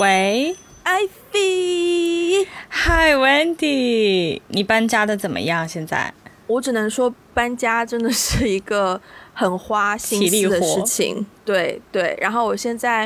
[0.00, 5.68] 喂，Ivy，嗨，Wendy，你搬家的怎么样？
[5.68, 6.14] 现在？
[6.46, 8.98] 我只能说，搬家真的是一个
[9.34, 11.26] 很花心思的事情。
[11.44, 13.02] 对对，然后我现在，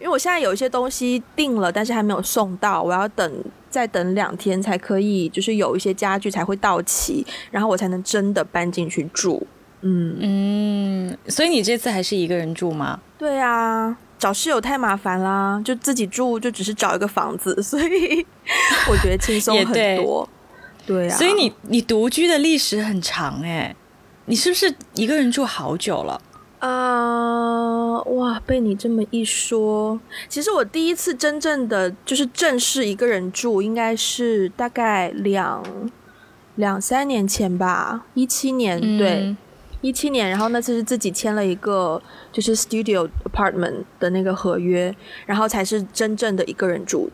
[0.00, 9.46] 因为我现在有一些东西定了，但是还没有送到，我要等再等两天才可以，就是有一些家具才会到齐，然后我才能真的搬进去住。
[9.82, 12.98] 嗯嗯，所以你这次还是一个人住吗？
[13.18, 18.26] 对啊，找室友太麻烦啦，就自己住就只是找一个房子， 所以
[18.90, 20.28] 我觉得轻松很多。
[20.86, 23.74] 对啊，所以你你独居的历史很长哎，
[24.24, 26.20] 你是不是一个人住好久了？
[26.60, 35.62] 啊，哇，被你这么一说，其实我第一次真正的就是正式一个人住，应该是大概两
[36.56, 39.36] 两三年前吧，一七年对，
[39.80, 42.00] 一七年，然后那次是自己签了一个
[42.32, 44.94] 就是 studio apartment 的那个合约，
[45.26, 47.10] 然后才是真正的一个人住。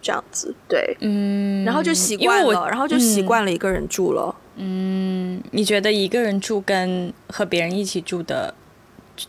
[0.00, 4.32] 这样子，对，嗯，然后就习惯了，然后就习惯了一个人住了。
[4.54, 8.54] 嗯，你觉得一个人住跟和别人一起住的，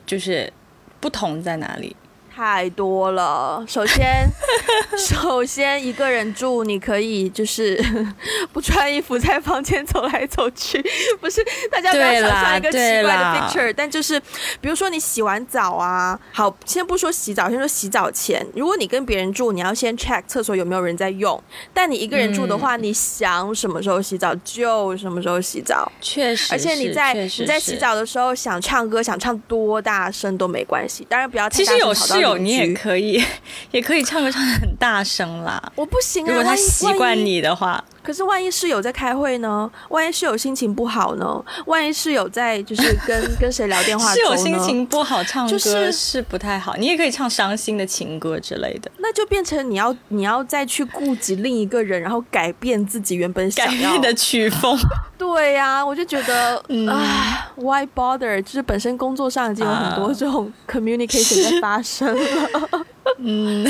[0.06, 0.54] 就是
[1.00, 1.96] 不同在哪里？
[2.40, 3.62] 太多了。
[3.68, 4.26] 首先，
[4.98, 7.78] 首先一个人住，你可以就是
[8.54, 10.82] 不穿衣服在房间走来走去，
[11.20, 13.74] 不是大家不要想象一个奇怪的 picture。
[13.76, 14.18] 但就是，
[14.62, 21.38] 比如说你洗完澡啊，好，先不说洗澡，先说洗澡前，如果你跟别人住，你要先 check 厕所有没有人在用。
[21.74, 25.92] 但你一个人住的话，你想什么时候洗澡就什么时候洗澡。
[26.00, 32.29] 确实，而且你在你在洗澡的时候想唱歌，想唱多大声都没关系，当然不要太大声吵到。
[32.38, 33.22] 你也可以，
[33.72, 35.62] 也可以唱歌唱的很大声啦。
[35.76, 37.84] 我不行啊，如果他习惯你的话。
[38.10, 39.70] 可是万一室友在开会呢？
[39.90, 41.46] 万一室友心情不好呢？
[41.68, 44.12] 万一室友在就是跟 跟谁聊电话？
[44.16, 46.76] 室友心情不好，唱歌是是不太好。
[46.78, 48.90] 你也可以唱伤心的情歌之类的。
[48.98, 54.76] 那就变成你要你要再去顾及另一个人，然后改变自己原本想要的曲风。
[55.16, 56.56] 对呀，我就觉得
[56.90, 58.42] 啊，Why bother？
[58.42, 62.86] 就是本身工作上已经有很多这种 communication 在发生了。
[63.22, 63.70] 嗯，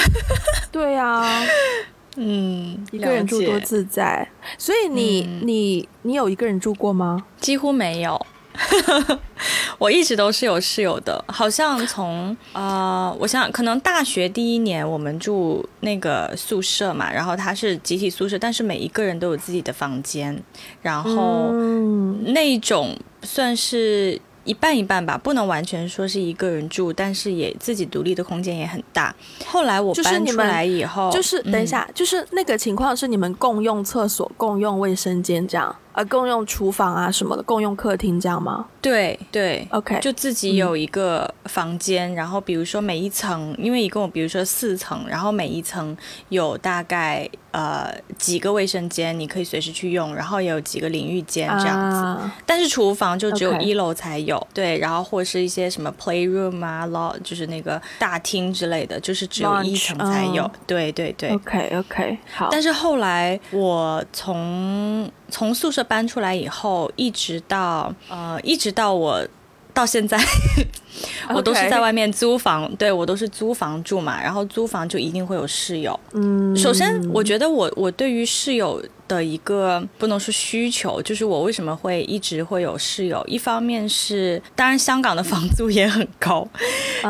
[0.72, 1.30] 对呀。
[2.16, 4.28] 嗯，一个人住多自在。
[4.58, 7.26] 所以你你你有一个人住过吗？
[7.40, 8.26] 几乎没有，
[9.78, 11.24] 我一直都是有室友的。
[11.28, 20.42] 好像从呃，我想可能大学第一年我们住那个宿舍嘛，然后它是集体宿舍，但是每一个人都有自己的房间，
[20.82, 21.52] 然后
[22.34, 24.20] 那种算是。
[24.46, 29.16] 一半一半吧，不能完全说是一个人住，但是也自己独立的空间也很大。
[29.46, 35.76] 后来我搬出来以后，就是等一下，就是那个情况是你们共用厕所、共用卫生间这样。
[35.94, 38.66] 呃，共用厨房啊什么的，共用客厅这样吗？
[38.82, 45.96] 对对，OK，就自己有一个房间，然后比如说每一层，因为一共比如说四层，然后每一层
[46.30, 52.32] 有大概呃几个卫生间，你可以随时去用，然后也有几个淋浴间这样子。
[52.46, 60.50] 但是厨房就只有一楼才有，对，然后或是一些什么 play room 啊，law 就是那个大厅之类的，就是只有一层才有。
[60.66, 62.48] 对对对，OK OK，好。
[62.50, 69.26] 但是后来我从从宿舍搬出来以后，一直到呃，一直到我
[69.74, 70.18] 到现在，
[71.34, 72.70] 我都是在外面租房。
[72.76, 75.98] 对我都是租房住嘛，然后租房就一定会有室友。
[76.14, 83.24] 嗯，首先我觉得我我对于室友的一个不能说需求，就是我为什么会一直会有室友。
[83.26, 86.46] 一方面是当然香港的房租也很高，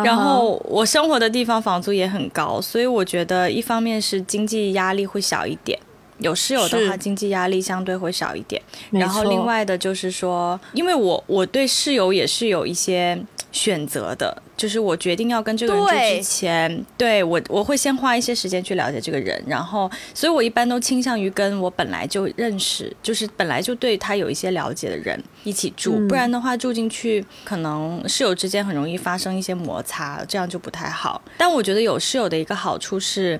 [0.03, 5.79] 然后我生活的地方房租也很高，所以我觉得一方面是经济压力会小一点。
[6.19, 8.61] 有室友的话，经济压力相对会少一点。
[8.91, 13.19] 然后另外的就是说，因为我我对室友也是有一些
[13.51, 31.21] 选择的，就是我决定要跟这个人住之前，对我我会先花一些时间去了解这个人，然后所以我一般都倾向于跟我本来就认识，就是本来就对他有一些了解的人一起住，不然的话住进去可能室友之间很容易发生一些摩擦，这样就不太好。
[31.37, 33.39] 但我觉得有室友的一个好处是。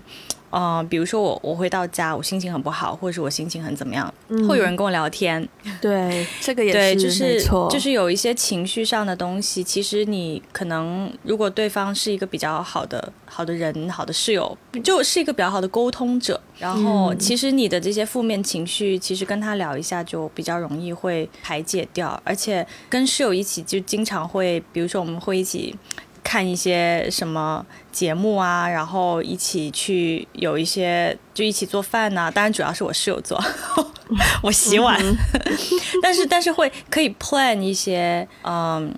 [0.52, 4.12] 嗯，比如说我我回到家，我心情很不好，或者是我心情很怎么样，
[4.48, 5.48] 会有人跟我聊天。
[5.80, 16.40] 对，这个也是对，就是就是有一些情绪上的东西，其实你可能如果对方是一个比较好的好的人，好的室友，就是一个比较好的沟通者。
[16.58, 22.22] 然后其实你的这些负面情绪，其实跟他聊一下就比较容易会排解掉。
[22.26, 25.76] 而且跟室友一起就经常会，比如说我们会一起。
[26.30, 32.30] 看一些什么节目啊，然后一起去有一些就一起做饭呐。
[32.30, 33.44] 当然主要是我室友做，
[34.44, 34.96] 我洗碗。
[36.04, 38.94] 但是但是会可以 plan 一些嗯，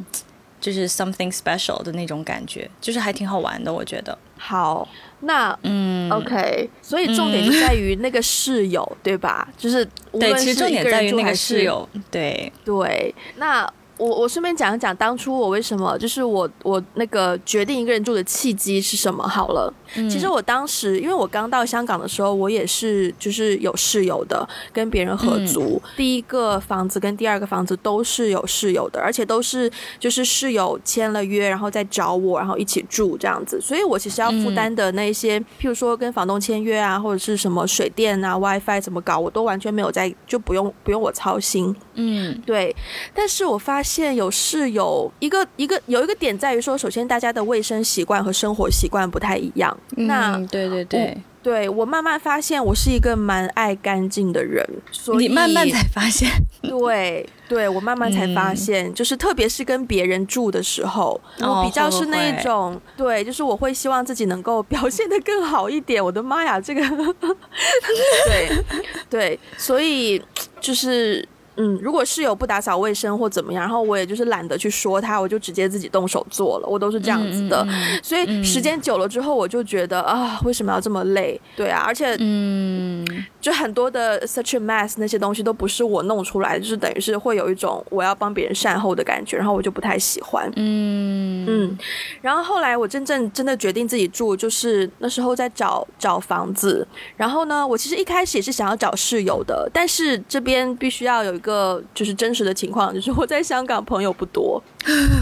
[0.59, 4.17] 就是 something special 的那种感觉，就是还挺好玩的，我觉得。
[4.37, 4.85] 好，
[5.21, 9.47] 那嗯，OK，所以重点就在于那个室友，对吧？
[9.57, 9.85] 就是
[10.19, 13.71] 对，其实重点在于那个室友，对对，那。
[14.01, 19.71] 我我顺便讲一讲当初我为什么就是我我那个决定一个人住的契机是什么好了。
[20.09, 25.79] 其实我当时因为我刚到香港的时候，我也是就是有室友的，跟别人合租。
[25.95, 29.69] 第一个房子跟第二个房子都是有室友的，而且都是
[29.99, 33.61] 就是室友签了约，然后再找我，然后一起住这样子。
[33.61, 41.75] 所以我其实要负担的那些，譬如说跟房东签约啊，或者是什么水电啊、WiFi 怎么搞，我都完全没有在，就不用不用我操心。
[41.95, 42.75] 嗯，对。
[43.13, 43.90] 但是我发现。
[43.91, 49.77] 现有室友一个一个有一个点在于说，首先大家的卫生习惯和生活习惯不太一样。
[49.89, 56.29] 那对对对，对我慢慢发现我是一个蛮爱干净的人，所以慢慢才发现。
[56.61, 66.03] 对对，我慢慢才发现，就是特别是跟别人住的时候，我比较是那一种，对，就是我会希望自己能够表现的更好一点。
[66.03, 66.81] 我的妈呀，这个，
[68.25, 68.63] 对
[69.09, 70.21] 对，所以
[70.61, 71.27] 就是。
[71.57, 77.67] 嗯，如果室友不打扫卫生或怎么样，然后我也就是懒得去说他，我就直接自己动手做了，我都是这样子的。
[78.01, 81.39] 所以时间久了之后，我就觉得啊，为什么要这么累？
[81.57, 83.05] 对啊，而且嗯，
[83.41, 90.49] 就很多的 such a mess 那些东西都不是我弄出来，就是等于是会有一种我要帮别人善后的感觉，然后我就不太喜欢。
[90.55, 91.77] 嗯嗯，
[92.21, 96.87] 然后后来我真正真的决定自己住，就是那时候在找找房子。
[97.17, 101.40] 然后呢，我其实一开始也是想要找室友的，但是这边必须要有。
[101.41, 104.61] 一个就是真实的情况，就是我在香港朋友不多，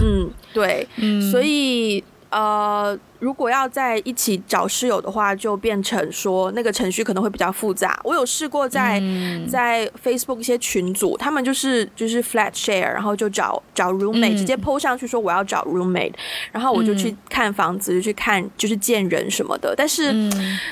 [0.04, 0.86] 嗯，对，
[1.32, 3.00] 所以呃。
[3.20, 8.00] 如果要在一起找室友的话，就变成说那个程序可能会比较复杂。
[8.04, 9.02] 我有试过在
[9.50, 16.14] 在 Facebook 一些群组，他们就是就是 flat share，然后就找找 roommate，直接 PO 上去说我要找 roommate，
[16.52, 19.74] 然后我就去看房子，就去看就是见人什么的。
[19.76, 20.14] 但是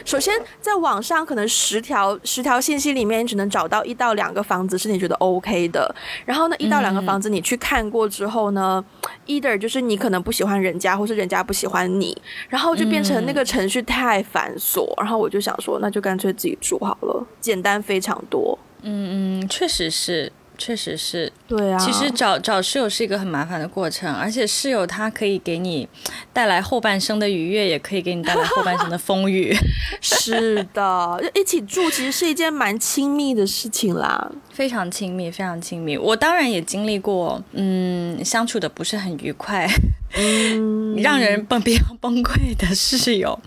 [0.06, 5.94] 首先在网上可能十条十条信息里面，你只能找到一到两个房子是你觉得 OK 的。
[6.26, 8.84] 然后呢，一到两个房子你去看过之后呢
[9.26, 12.18] ，either 就是你可能不喜欢人家，或是人家不喜欢你。
[12.50, 18.58] 然后就变成那个程序太繁琐，然后我就想说，那就干脆自己住好了，简单非常多。
[18.84, 20.32] 嗯嗯，确实是。
[20.58, 21.78] 确实是，对啊。
[21.78, 25.88] 其实找找室友是一个很麻烦的过程，而且室友他可以给你
[26.34, 29.56] 带来后半生的愉悦，也可以给你带来后半生的风雨。
[30.02, 35.98] 是的，一起住其实是一件蛮亲密的事情啦，非常亲密，非常亲密。
[35.98, 39.68] 我当然也经历过，嗯，相处的不是很愉快，
[40.16, 43.40] 嗯， 让人崩比较崩溃的室友。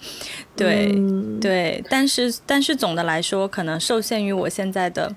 [0.57, 0.95] 对
[1.41, 5.15] 对，但是但是总的来说，可能受限于我现在的。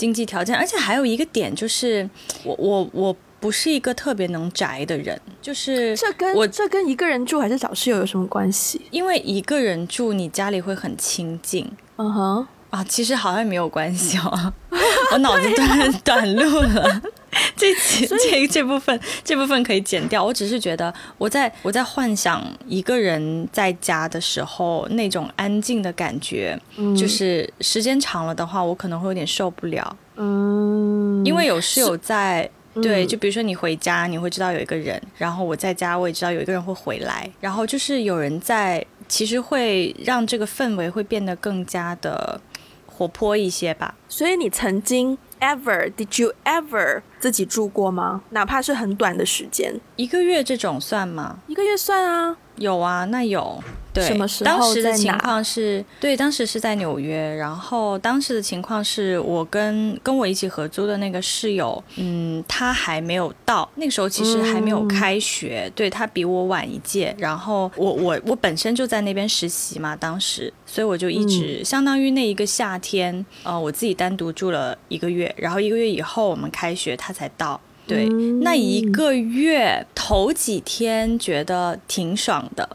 [0.00, 2.08] 经济条件，而且还有一个点就是，
[2.42, 8.80] 我我我不是一个特别能宅的人，就是这跟我这跟一个人住还是找室友有什么关系？
[8.90, 11.70] 因为一个人住，你家里会很清静。
[11.96, 12.46] 嗯哼。
[12.70, 14.52] 啊，其实好像没有关系哦，
[15.12, 17.02] 我脑子短短路了，
[17.56, 17.72] 这
[18.18, 20.24] 这这部分这部分可以剪掉。
[20.24, 26.60] 我只是觉得，我在我在幻想一个人在家的时候那种安静的感觉，
[26.96, 29.96] 就是时间长了的话，我可能会有点受不了。
[30.16, 42.40] 嗯，因为有室友在，对，就比如说你回家，你会知道有一个人，然后我在家，我也知道有一个人会回来，然后就是有人在，其实会让这个氛围会变得更加的。
[42.86, 43.94] 活泼一些吧。
[44.10, 48.22] 所以你曾经 ever did you ever 自己住过吗？
[48.30, 51.38] 哪怕是很短的时间，一个月这种算吗？
[51.46, 53.60] 一个月算啊，有啊，那有。
[53.92, 54.44] 对，什么时候？
[54.44, 57.34] 当时的情况是，对，当时是在纽约。
[57.34, 63.68] 然后当时的情况是我跟跟我一起合租的那个室友，嗯，他还没有到。
[63.74, 67.12] 那个时候其实还没有开学，对他比我晚一届。
[67.18, 75.34] 然后我我我本身就在那边实习嘛，当时，所以我就一直相当于那一个夏天，呃，我自己单独住了一个月。
[75.36, 77.60] 然后一个月以后我们开学，他才到。
[77.90, 78.08] 对，
[78.42, 82.68] 那一个月头几天觉得挺爽的，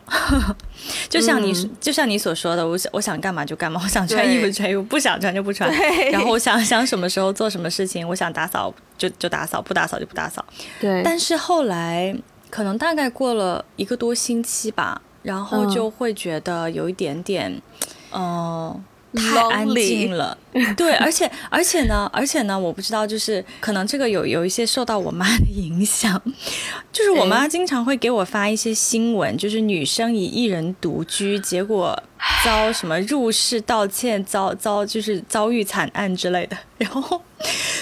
[1.09, 5.71] 就像你就像你所说的，我想我想干嘛就干嘛， 我想穿衣服穿衣服，不想穿就不穿。
[6.11, 10.43] 然后我想想什么时候做什么事情，我想打扫就就打扫，不打扫就不打扫。
[10.79, 11.01] 对。
[11.03, 12.15] 但是后来
[12.49, 17.61] 可能大概过了一个多星期吧，然后就会觉得有一点点，
[18.13, 18.83] 嗯。
[19.15, 20.37] 太安静了，
[20.77, 26.21] 对，而且而且呢，而且呢，我不知道，就是可能这个有有一些受到我妈的影响，
[26.91, 31.97] 就是我妈经常会给我发一些新闻，就是女生以一人独居，结果
[32.43, 37.21] 遭什么入室盗窃，遭遭就是遭遇惨案之类的，然后，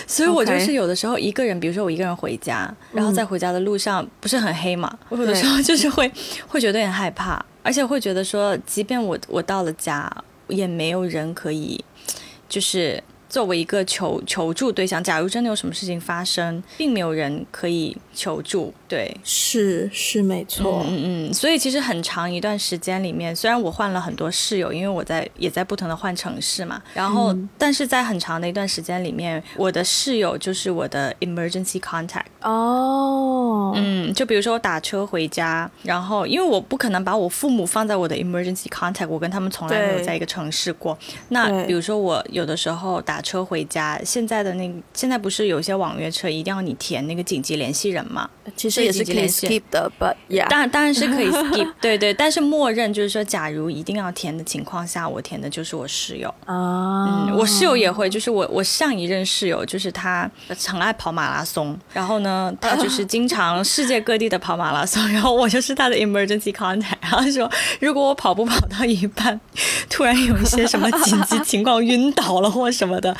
[0.08, 6.12] 所以我就是有的时候一个人，比如说我一个人回家，然后在回家的路上不是很黑嘛，我有的时候就是会
[6.48, 7.44] 会觉得有点害怕。
[7.66, 10.12] 而且会觉得说，即便我我到了家，
[10.48, 11.84] 也没有人可以，
[12.48, 13.04] 就是。
[13.34, 18.72] 作为一个求求助对象，假如真的有什么事情发生，并没有人可以求助。
[18.88, 20.86] 对，是是没错。
[20.88, 32.25] 嗯嗯，所以其实很长一段时间里面，虽然我换了很多室友，因为我在也在不同的换城市嘛，然后但是在很长的一段时间里面，我的室友就是我的 emergency contact。
[32.44, 40.96] 哦，嗯，就比如说我打车回家，然后因为我不可能把我父母放在我的 emergency contact，我跟他们从来没有在一个城市过。
[41.30, 43.23] 那比如说我有的时候打。
[43.24, 48.30] 车回家，现在的那个现在不是有些网约车一定要你填那个紧急联系人吗？
[48.56, 60.30] 其实也是可以 skip 的，but yeah，当然当然是可以 skip，对对，但是默认就是说，假如一定要填的情况下，我填的就是我室友啊，嗯，我室友也会，就是我我上一任室友就是他
[60.68, 67.50] 很爱跑马拉松，然后呢， 他就是经常世界各地的跑马拉松，然后我就是他的 emergency contact，然后说
[67.80, 69.39] 如果我跑步跑到一半，
[69.89, 73.12] 突然有一些什么紧急情况晕倒了或什么的。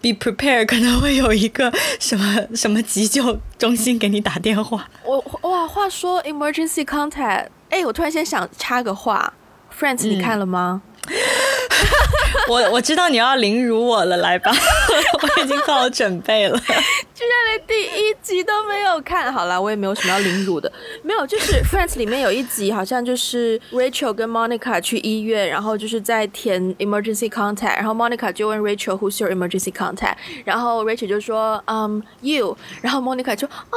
[0.00, 4.88] Be prepared，可能会有一个什么什么急救中心给你打电话。
[5.04, 9.32] 我哇，话说 emergency contact，哎，我突然间想插个话
[9.78, 10.82] ，Friends，你看了吗？
[12.48, 14.52] 我我知道你要凌辱我了，来吧，
[15.22, 16.58] 我已经做好准备了。
[16.58, 20.70] 居然连第一集都没有看，好了，我也没有什么要凌辱的，
[21.02, 30.84] 没有，就是 Friends 里面有一集，好像就是 Rachel 跟 Monica 去医院，然后就是在填 emergency contact，然后 Monica 就问 Rachel Who's your emergency contact，然后
[30.84, 33.76] Rachel 就说嗯 You，然后 Monica 就哦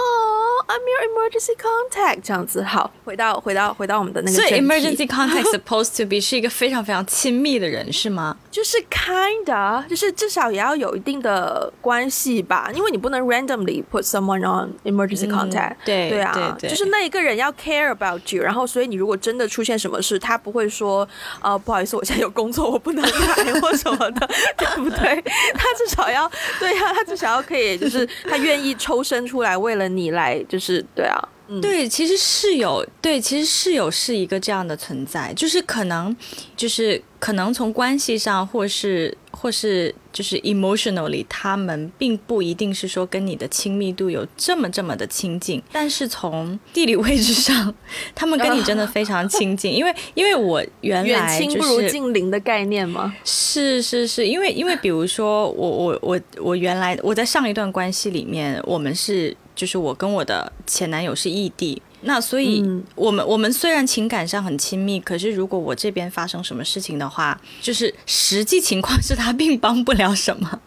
[0.67, 8.35] I'm your emergency contact，这样子，好，回到回到回到我们的那个，所以 emergency contact supposed to be 是一个非常非常亲密的人是吗？
[8.49, 13.19] 就是 kinda，就是至少也要有一定的关系吧，因为你不能。
[13.29, 21.07] randomly put someone on emergency contact，对对啊，就是那一个人要 care about you，然后所以你如果真的出现什么事，他不会说
[21.41, 24.27] 呃不好意思，我现在有工作，我不能来或什么的，
[24.57, 25.21] 对不对？
[25.53, 31.21] 他至少要对啊，他至少要可以，就是他愿意抽身出来为了你来，就是对啊。
[31.61, 36.15] 对，其实室友对，其实室友是一个这样的存在，就是可能，
[36.55, 47.73] 就是可能从关系上，或是或是就是 emotionally，他们并不一定是说跟你的亲密度有这么这么的亲近，但是从地理位置上，
[48.13, 53.15] 他们跟你真的非常亲近，因为因为我原来远亲不如近邻的概念吗？
[53.25, 59.35] 是是是，因为因为比如说我我我我原来我在上一段关系里面，我们是。
[59.59, 62.63] 就是我跟我的前男友是异地，那所以
[62.95, 70.59] 我们我们虽然情感上很亲密，可是如果我这边发生什么事情的话，就是实际情况是他并帮不了什么。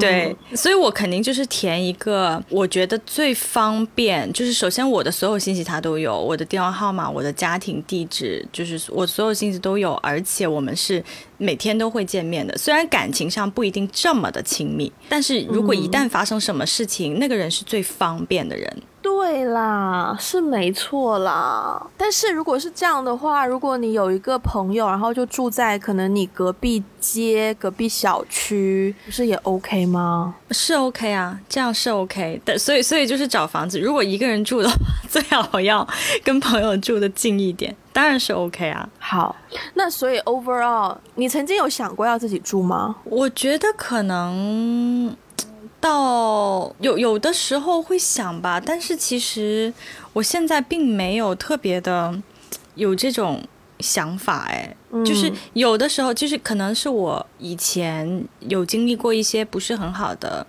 [0.00, 11.04] 对，所以我肯定就是填一个我觉得最方便，就是首先我的所有信息他都有，我的电话号码、我的家庭地址，就是我所有信息都有，而且我们是
[11.36, 12.56] 每天都会见面的。
[12.56, 18.82] 虽然感情上不一定这么的亲密，但是如果一旦发生什么事情，那个人是最方便的人。
[19.08, 21.86] 对啦，是没错啦。
[21.96, 30.34] 但是如果是这样的话，如果你有一个朋友，然后就住在可能你隔壁街、隔壁小区，不是也 OK 吗？
[30.50, 32.40] 是 OK 啊，这样是 OK。
[32.44, 34.76] 但所以，所以就是找房子，如果一个人住的话，
[35.08, 35.86] 最好要
[36.22, 38.88] 跟朋友住的近一点，当然是 OK 啊。
[38.98, 39.34] 好，
[39.74, 42.96] 那所以 overall，你曾经有想过要自己住吗？
[43.04, 45.16] 我觉得可能。
[45.80, 49.72] 到有有的时候会想吧，但是其实
[50.12, 52.20] 我现在并没有特别的
[52.74, 53.42] 有这种
[53.80, 60.46] 想法，哎，就是有的时候就是可能是我以前有经历过一些不是很好的。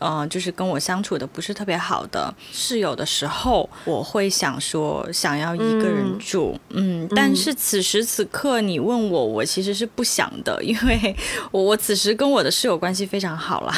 [0.00, 11.16] 嗯，就是跟我相处的不是特别好的室友的时候，我会想说想要一个人住，嗯，但是此时此刻你问我，我其实是不想的，因为
[11.50, 13.72] 我 我此时跟我的室友关系非常好了，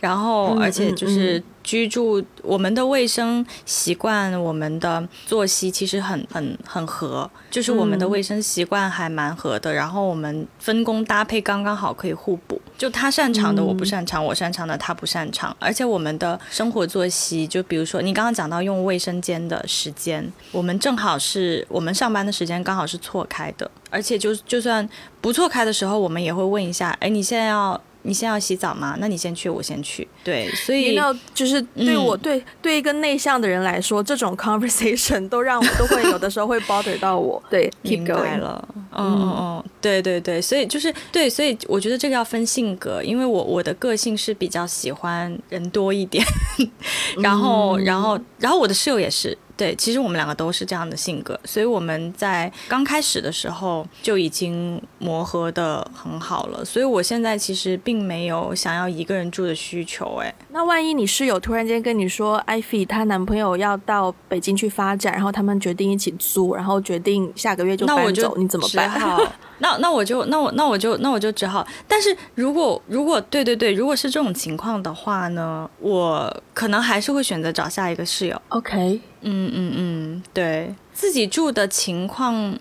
[0.00, 1.42] 然后而且就是。
[1.64, 9.74] 居住，我们的卫生习惯，我们的作息其实很很很合，就是我们的卫生习惯还蛮合的。
[9.74, 12.58] 然后我们分工搭配刚刚好，可以互补。
[12.78, 15.54] 就他擅长的我不擅长，我擅长的他不擅长。
[15.60, 23.70] 而且我们的生活作息，就比如说你刚刚讲到用卫生间的时间，我们正好是我们上班的时间刚好是错开的。
[23.90, 24.88] 而且就就算
[25.20, 27.78] 不错开的时候，我们也会问一下，哎，你现在要。
[28.02, 28.96] 你先要洗澡吗？
[28.98, 30.06] 那你先去，我先去。
[30.24, 37.42] 对，所以要就是对我对对一个内向的人来说，这种 conversation 都让我都会有的时候会 bother 到我。
[37.50, 38.66] 对，keep going 了。
[38.74, 46.24] 嗯嗯嗯，对对对，所以就是对，所以我觉得这个要分性格，因为我我的个性是比较喜欢人多一点，
[47.22, 49.36] 然后然后然后我的室友也是。
[49.58, 56.64] 对，其实我们两个都是这样的性格，所以我们在刚开始的时候就已经磨合的很好了。
[56.64, 60.20] 所以我现在其实并没有想要一个人住的需求。
[60.22, 68.88] 哎，那万一你室友突然间跟你说，艾菲她男朋友要到北京去发展，然后他们决定一起租，然后决定下个月就搬走，你怎么办？
[69.60, 71.66] 那那我就那我那我就那我就只好。
[71.86, 78.40] 但是如果如果对对对，如果是这种情况的话呢，我可能还是会选择找下一个室友。
[78.48, 79.00] OK。
[79.20, 82.56] 嗯嗯嗯，对自己住的情况，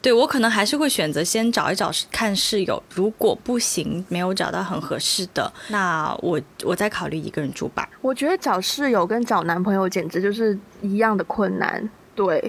[0.00, 7.88] 对我可能还是会选择先找一找看室友，如果不行，没有找到很合适的，那我我再考虑一个人住吧。
[8.00, 12.48] 我觉得找室友跟找男朋友简直就是一样的困难，对，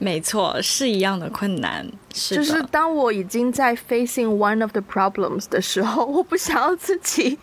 [0.00, 1.88] 没错，是一样的困难。
[2.12, 7.38] 是就是当我已经在 facing one of the problems 的时候，我不想要自己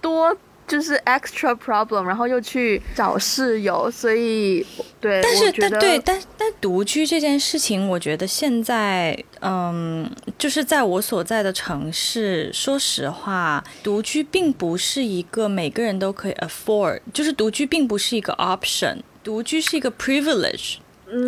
[0.00, 0.36] 多。
[0.70, 4.64] 就是 extra problem，然后又去找室友，所以
[5.00, 20.76] 对，但是但对，但但独居这件事情，我觉得现在，嗯，就是在我所在的城市，说实话，独居并不是一个每个人都可以 afford，就是独居并不是一个 option，独居是一个 privilege，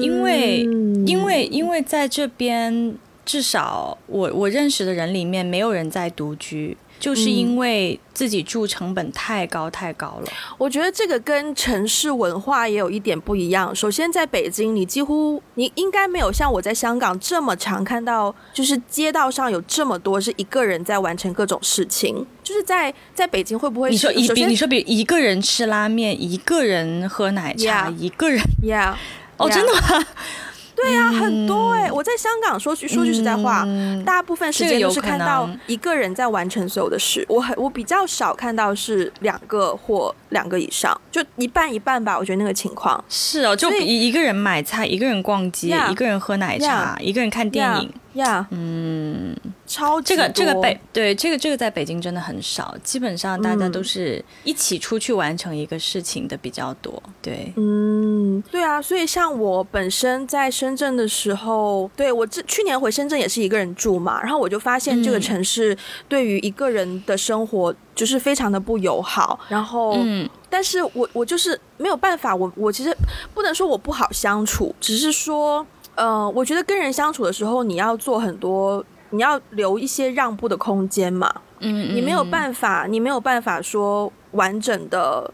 [0.00, 0.60] 因为
[1.06, 6.76] 因为因为在这边，至少我我认识的人里面，没有人在独居。
[7.00, 13.74] 就是因为自己住成本太高太高了，我觉得这个跟城市文化也有一点不一样。
[13.74, 22.24] 首先，在北京，你几乎你应该没有像我在香港这么常看到，就是街道上有这么多是一个人在完成各种事情。
[22.44, 23.90] 就是在在北京会不会？
[23.90, 28.94] 你说一比你说比一个人吃拉面，一个人喝奶茶，一个人，Yeah，
[29.42, 30.06] 哦，真的吗？
[30.74, 31.92] 对呀，很多哎！
[31.92, 33.64] 我在香港说句说句实在话，
[34.06, 37.24] 大部分时间都是看到一个人在完成所有的事。
[37.28, 42.18] 我很我比较少看到是两个或两个以上，就一半一半吧。
[42.18, 47.92] 我觉得那个情况是哦，就一一个人买菜，一个人逛街，一个人喝奶茶，一个人看电影。
[48.14, 57.02] 呀，嗯，超这个这个北对这个这个在北京真的很少，基本上大家都是一起出去完成一个事情的比较多。
[57.22, 65.76] 对，嗯，对啊，所以像我本身在深圳的时候，对我这去年回深圳也是一个人住嘛，然后我就发现这个城市
[66.08, 69.38] 对于一个人的生活就是非常的不友好。
[69.48, 72.94] 然后，嗯，但是我我就是没有办法，我我其实
[73.32, 75.66] 不能说我不好相处，只是说。
[75.94, 81.32] 呃，我觉得跟人相处的时候，你要做很多，你要留一些让步的空间嘛。
[81.60, 85.32] 嗯，你没有办法，你没有办法说完整的。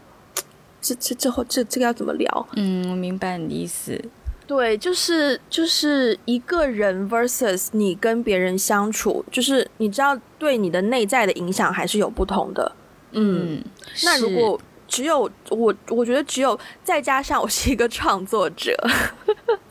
[0.81, 2.47] 这这这后这这个要怎么聊？
[2.55, 4.01] 嗯，我明白你的意思。
[4.47, 12.71] 对，就是就是一个人 versus 你跟别人相处，就是你知道对你的内在的影响还是有不同的。
[13.11, 13.61] 嗯，
[14.05, 18.73] 那如果只有我，我觉得只有再加上我是一个创作者。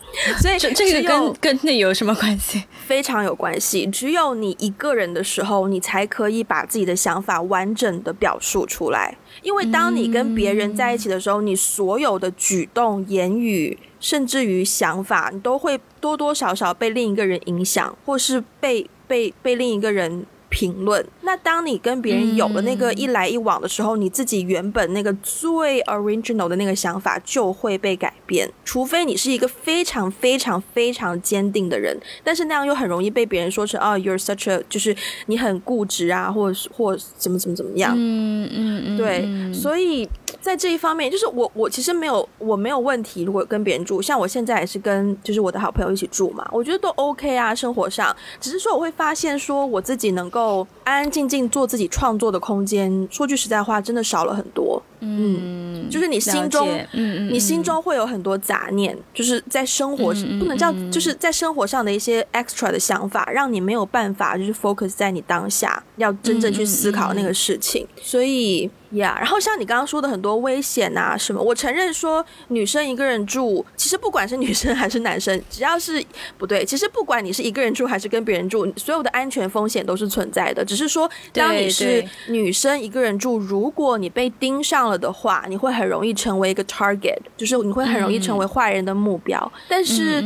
[0.40, 2.64] 所以这这个跟跟那有什么关系？
[2.86, 3.86] 非常有关系。
[3.86, 9.16] 只有你一个人的时候，你才可以把自己的想法完整的表述出来。
[9.42, 20.26] 因为当你跟别人在一起的时候，你所有的举动、言语，甚至于想法，你都会多多少少被另一个人影响，或是被被被另一个人。
[20.48, 21.04] 评论。
[21.22, 28.50] 那当你跟别人有了那个一来一往的时候，你自己原本那个最 original 的那个想法就会被改变。
[28.64, 34.94] 除非你是一个非常非常非常坚定的人，但是那样又很容易被别人说成啊，you're such a，就是
[35.26, 37.94] 你很固执啊，或或怎么怎么怎么样。
[37.96, 40.08] 嗯嗯嗯，对，所以。
[40.40, 43.22] 在这一方面，就是我我其实没有我没有问题。
[43.22, 47.54] 如果跟别人住，像我现在也是跟就是我的好朋友一起住嘛，我觉得都 OK 啊。
[47.54, 54.80] 生活上，只是说我会发现说我自己能够安安静静做自己创作的空间，说句实在话，真的少了很多。
[55.00, 68.70] 嗯，就是你心中，嗯嗯，你心中会有很多杂念，就是在生活不能叫，就是在生活上的一些 extra 的想法，让你没有办法就是 focus 在你当下要真正去思考那个事情，所以。
[68.92, 76.02] 呀，然后像你刚刚说的很多危险啊什么，我承认说女生一个人住，其实不管是女生还是男生，只要是
[76.38, 80.64] 不对，其实不管你是一个人住还是跟别人住，所有的安全风险都是存在的。
[80.64, 89.52] 只是说，当你是女生一个人住，如果你被盯上了的话，你会很容易成为一个 target，就是你会很容易成为坏人的目标。
[89.68, 90.24] 但是，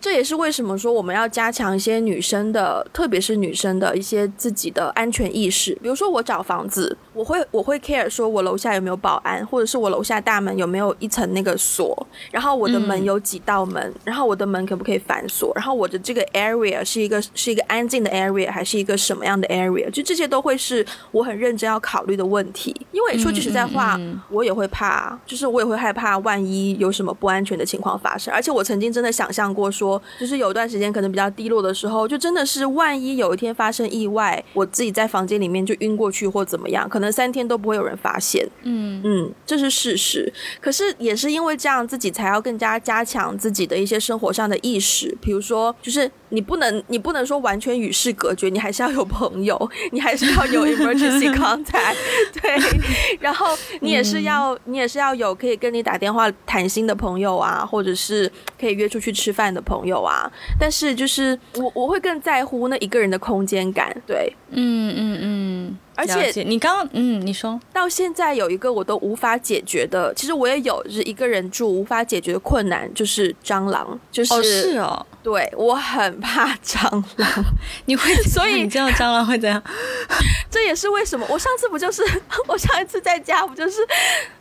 [0.00, 5.76] 这也是为什么说我们要加强一些女生的，特别是女生的一些自己的安全意识。
[5.82, 7.76] 比如说，我找房子，我会我会。
[7.88, 22.74] Care 说，我楼下有没有保安，或者是我楼下大门有没有一层那个锁，然后我的门有几道门，然后我的门可不可以反锁，然后我的这个 area 是一个是一个安静的 area 还是一个什么样的 area，就这些都会是我很认真要考虑的问题。
[22.92, 28.34] 因为说句实在话，话，我也会怕，就是我也会害怕，万一有什么不安全的情况发生。
[28.34, 38.46] 而且我曾经真的想象过，说就是有段时间可能比较低落的时候，就真的是万一有一天发生意外，我自己在房间里面就晕过去或怎么样，可能三天都不会有人发现。
[38.62, 40.30] 嗯嗯，这是事实。
[40.60, 46.10] 可是也是因为这样，自己才要更加加强自己的一些生活上的意识，比如说就是。
[46.30, 49.58] 你不能，你不能说完全与世隔绝，你还是要有朋友，
[49.92, 51.96] 你还是要有 emergency contact，
[52.42, 53.46] 对，然后
[53.80, 60.30] 你也是要，你也是要有可以跟你打电话谈心的朋友啊，或者是可以约出去吃饭的朋友啊。
[60.60, 65.78] 但是就是我我会更在乎那一个人的空间感，对，嗯嗯嗯。
[65.98, 67.60] 而且你刚刚嗯，你说。
[67.72, 77.44] 到现在有一个我都无法解决的，其实我也有，就是一个人住无法解决的困难，就是蟑螂，就是哦是哦，对我很怕蟑螂，
[77.86, 79.60] 你会所以你知道蟑螂会怎样？
[80.48, 82.02] 这也是为什么我上次不就是
[82.46, 83.86] 我上一次在家不就是，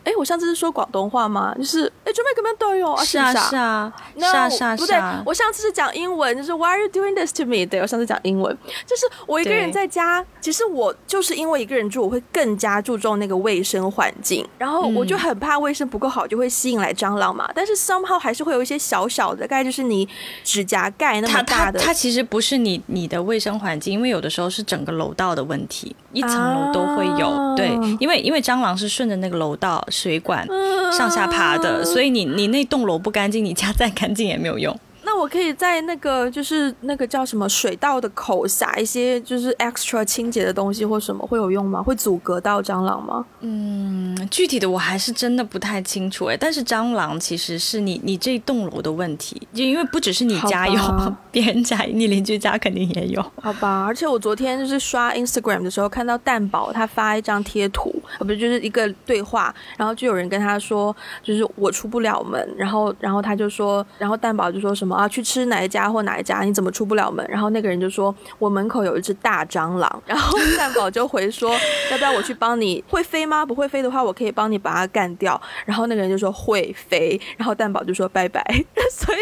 [0.04, 1.54] 哎，我上次是说广东话吗？
[1.58, 2.92] 就是哎，准备怎么样都有？
[2.94, 4.50] 啊，是啊是啊，是啊。
[4.50, 7.66] 是啊，不对，我上次是讲英文，就是 Why are you doing this to me？
[7.66, 11.47] 对我上次讲英文，就是我一个人在家，其实我就是因。
[11.48, 17.50] 因为一个人住，我会更加注重那个卫生环境，然后我就很怕卫生不够好，就会吸引来蟑螂嘛。
[17.56, 20.06] 但是 somehow 还是会有一些小小的，大概就是你
[20.44, 21.80] 指甲盖那么大的。
[21.80, 27.56] 它它其实不是你你的卫生环境，因为有的时候是整个楼道的问题，一层楼都会有。
[27.56, 27.70] 对，
[28.02, 30.46] 因为因为蟑螂是顺着那个楼道水管
[30.92, 34.78] 上下爬的，所以你你那栋楼不干净，你家再干净也没有用。
[35.18, 41.82] 那我可以在那个就是那个叫什么水道的口撒一些就是 extra 清洁的东西或什么会有用吗？
[41.82, 43.26] 会阻隔到蟑螂吗？
[43.40, 46.38] 嗯，具体的我还是真的不太清楚哎。
[46.40, 50.80] 但是蟑螂其实是你你这栋楼的问题，就因为不只是你家有，
[51.32, 53.20] 别人家你邻居家肯定也有。
[53.42, 64.98] 好吧，而且我昨天就是刷 Instagram 的时候看到蛋宝他发一张贴图，呃不是就是一个对话，然后就有人跟他说就是我出不了门，然后然后他就说，然后蛋宝就说什么。
[64.98, 66.42] 啊，去吃哪一家或哪一家？
[66.42, 67.26] 你怎么出不了门？
[67.30, 71.52] 然后那个人就说：“我门口有一只大蟑螂。”然后蛋宝就回说
[71.92, 72.84] ：“要不要我去帮你？
[72.90, 73.46] 会飞吗？
[73.46, 78.44] 不会飞的话，我可以帮你把它干掉。”然后那个人就说：“会飞。”然后蛋宝就说：“拜拜。”
[78.92, 79.20] 所以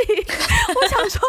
[0.76, 1.22] 我想说，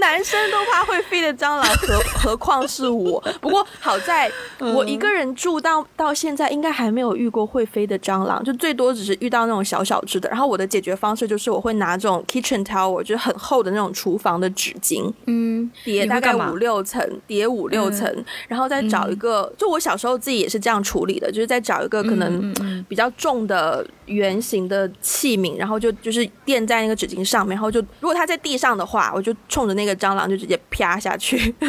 [0.00, 3.22] 男生都怕会飞的蟑螂，何何况是我？
[3.40, 10.28] 不过好在我一个人住到到现在，应该还没有遇过会飞的蟑螂，就最多只是遇到那种小小只的。
[10.28, 13.86] 然后我的解决方式就是我会拿这种 kitchen towel，就是很厚的那种。
[13.96, 18.06] 厨房的纸巾，嗯，叠大概五六层，叠五六层，
[18.46, 31.54] 然后再找一个，就我小时候自己也是这样处理的，就是再找一个可能比较重的圆形的器皿，然后就就是垫在那个纸巾上面，然后就如果它在地上的话，我就冲着那个蟑螂就直接啪下去。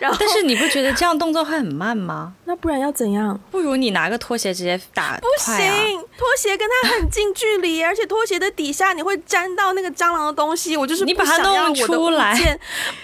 [0.00, 2.34] 然后，但是你不觉得这样动作会很慢吗？
[2.46, 3.38] 那不然要怎样？
[3.50, 5.56] 不如你拿个拖鞋直接打，不行，
[6.16, 11.28] 拖鞋跟它很近距离，而且拖鞋的底下你会沾到那个蟑螂的东西，我就是你把。
[11.28, 12.34] 它弄出来，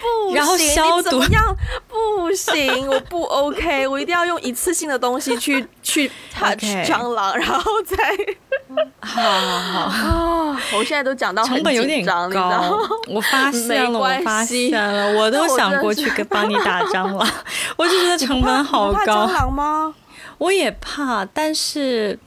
[0.00, 1.54] 不 然后消毒，样
[1.86, 7.96] 不行，我不 OK，我一定要用一次性的东西去去 touch 蟑螂，然后再，
[9.00, 9.80] 好好好。
[9.80, 10.60] 啊！
[10.76, 12.28] 我现在都讲到成本有点高，
[13.08, 17.28] 我发现了，我发现了，我都想过去跟帮你打蟑螂，
[17.76, 19.26] 我就觉得成本好高。
[19.26, 19.94] 蟑螂吗？
[20.38, 22.18] 我也怕，但是。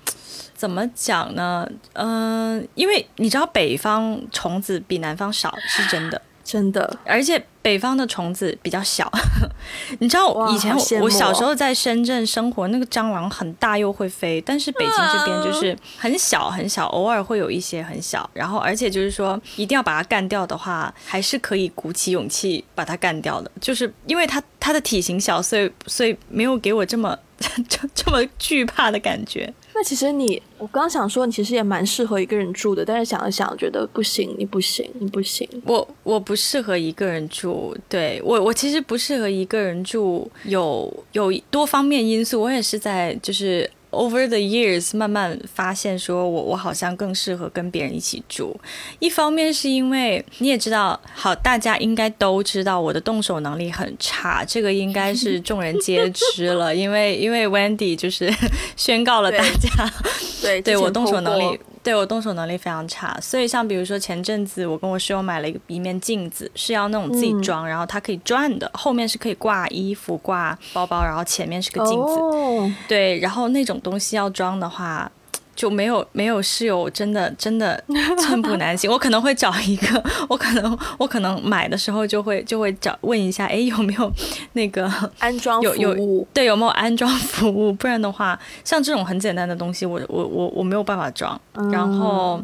[0.58, 1.68] 怎么讲呢？
[1.94, 6.98] 嗯，因为你知道北方虫子比南方少，是真的，真的。
[7.06, 9.12] 而且北方的虫子比较小。
[10.00, 18.28] 你知道以前我小时候在深圳生活，那个蟑螂很大又会飞，但是北京这边就是很小很小，偶尔会有一些很小。
[18.34, 23.52] 然后而且就是说，一定要把它干掉的话，还是可以鼓起勇气把它干掉的。
[23.60, 27.18] 就是因为它它的体型小，所以所以没有给我这么
[27.68, 29.54] 这这么惧怕的感觉。
[29.80, 35.48] 那其实你，我刚想说，你其实也蛮适合一个人住的，但是想了想，觉得不行，你不行，你不行。
[35.68, 43.70] 我我不适合一个人住，对我我其实不适合一个人住，有有多方面因素，我也是在就是。
[43.90, 48.60] Over the years，慢慢发现说，我我好像更适合跟别人一起住。
[49.00, 56.76] 一方面是因为你也知道，好，大家应该都知道我的动手能力很差， 这个应该是众人皆知了。
[56.76, 58.32] 因为因为 Wendy 就是
[58.76, 59.94] 宣告了大家，
[60.42, 61.60] 对对我动手能力。
[61.84, 72.76] 对我动手能力非常差，所以像比如说前阵子我跟我室友买了一个一面镜子，是要那种自己装，然后它可以转的，后面是可以挂衣服、挂包包，然后前面是个镜子。
[72.88, 75.12] 对，然后那种东西要装的话。
[75.58, 77.84] 就没有没有室友真的真的
[78.20, 78.90] 寸步难行。
[78.92, 84.10] 我可能会找一个， 我可能我可能买的时候就会就会找问一下，哎，有没有
[84.54, 86.28] 那个 安装服务？
[86.32, 87.74] 对，有没有安装服务？
[87.74, 91.40] 不然的话，像这种很简单的东西，我我我我没有办法装。
[91.72, 92.40] 然后，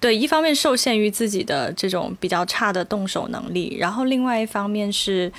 [0.00, 5.30] 对，一方面受限于自己的这种比较差的动手能力，然后另外一方面是。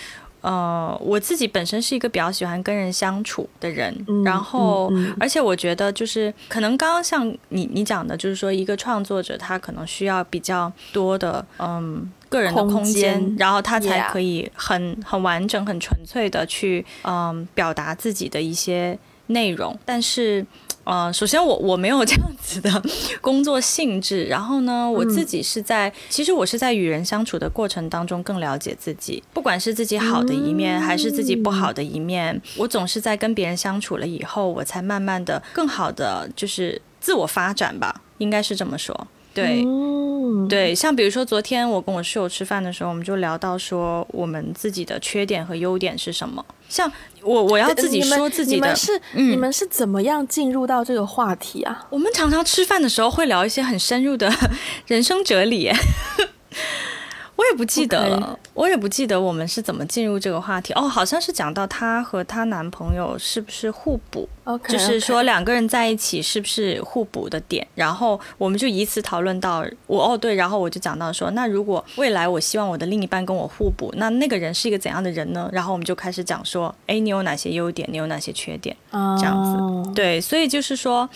[0.41, 18.97] 呃，我自己本身是一个比较喜欢跟人相处的人，然后，而且我觉得就是可能刚刚像你你讲的，就是说一个创作者他可能需要比较多的嗯个人的空间，然后他才可以很很完整、很纯粹的去嗯表达自己的一些
[19.27, 20.45] 内容，但是。
[20.87, 22.81] 呃，首先我我没有这样子的
[23.19, 39.07] 工作性质，然后呢，我自己是在，其实我是在与人相处的过程当中更了解自己，不管是自己好的一面还是自己不好的一面，我总是在跟别人相处了以后，我才慢慢的更好的就是自我发展吧，应该是这么说。
[39.33, 39.61] 对，
[40.49, 46.45] 对，像比如说昨天我跟我室友吃饭的时候，我们就聊到说我们自己的缺点和优点是什么。
[46.67, 51.87] 像我，我要自己说自己的，是你们是怎么样进入到这个话题啊？
[51.89, 54.29] 我们常常吃饭的时候会聊一些很深入的
[54.87, 55.71] 人生哲理。
[57.37, 60.73] 我也不记得了，我也不记得我们是怎么进入这个话题。
[60.73, 64.27] 哦，好像是讲到她和她男朋友是不是互补，
[64.67, 75.47] 就是说两个人在一起是不是互补的点，然后我们就以此讨论到我哦对，然后我就讲到说，那如果未来我希望我的另一半跟我互补，那那个人是一个怎样的人呢？
[75.53, 81.07] 然后我们就开始讲说，哎，你有哪些优点，你有哪些缺点，这样子，对，所以就是说，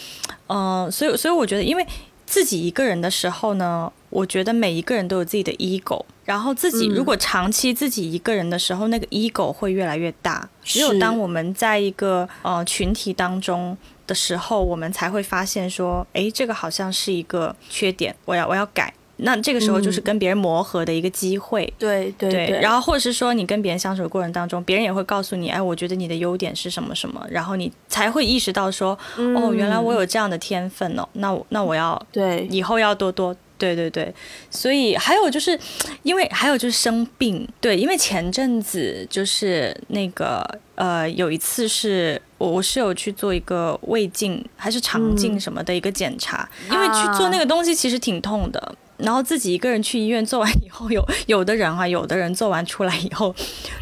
[0.47, 1.85] 嗯，所以所以我觉得，因为
[2.31, 3.91] 自己一个人的时候呢。
[4.11, 10.49] 我觉得每一个人都有自己的 ego，然后自己如果长期自己一个人的时候，那个 ego 会越来越大。
[10.61, 18.93] 只有当我们在一个呃群体当中的时候，我们才会发现说，哎，这个好像是一个缺点，我要我要改。
[19.21, 21.71] 那这个时候就是跟别人磨合的一个机会。
[21.77, 22.59] 对对对。
[22.61, 32.47] 然后或者是说，你跟别人相处的过程当中，别人也会告诉你，哎，我觉得你的优点是什么什么，然后你才会意识到说，哦，原来我有这样的天分哦，那我那我要对。
[32.49, 33.35] 以后要多多。
[33.61, 34.11] 对对对，
[34.49, 35.55] 所以还有就是，
[36.01, 53.33] 因为还有就是生病，对，因为前阵子就是那个呃，有一次是我我室友去做一个胃镜还是肠镜什么的一个检查，因为去做那个东西其实挺痛的，然后自己一个人去医院做完以后，有有的人啊，有的人做完出来以后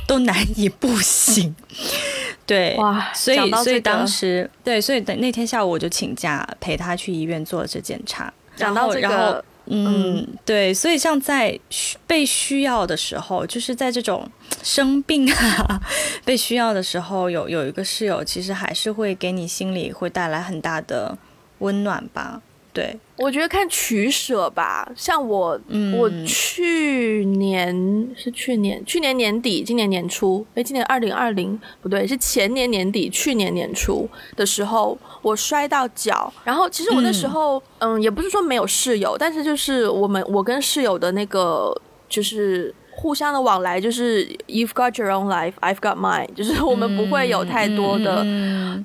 [0.07, 1.55] 都难以步行，
[2.45, 9.43] 对，哇，所以所以当时对，所以等那天下午我就请假陪他去医院做了这检查，讲到这个。
[9.71, 11.59] 嗯，对，所以像在
[12.07, 14.27] 被需要的时候，就是在这种
[14.63, 15.79] 生病啊
[16.25, 21.15] 被需要的时候，有有一个室友，其实还是会给你心里会带来很大的
[21.59, 22.41] 温暖吧。
[22.79, 24.89] 对，我觉得看取舍吧。
[24.95, 25.59] 像我，
[25.97, 27.75] 我去年
[28.15, 36.31] 是去年，去年年底，今年年初，哎，今年二零二零不对，是前年年底，去年年初的时候，我摔到脚。
[36.45, 41.75] 然后其实我那时候，嗯，也不是说没有室友，但是就是我们我跟室友的那个
[42.07, 48.25] 就是互相的往来，就是 you've got your own life, I've got mine，就是我们不会有太多的，